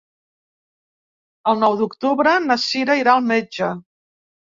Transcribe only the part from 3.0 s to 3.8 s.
irà al metge.